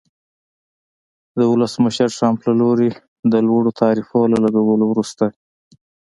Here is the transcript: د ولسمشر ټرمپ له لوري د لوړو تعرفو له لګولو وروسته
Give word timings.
د 1.37 1.39
ولسمشر 1.51 2.09
ټرمپ 2.17 2.39
له 2.47 2.53
لوري 2.61 2.89
د 3.31 3.33
لوړو 3.47 3.71
تعرفو 3.81 4.19
له 4.33 4.37
لګولو 4.45 4.85
وروسته 4.87 5.25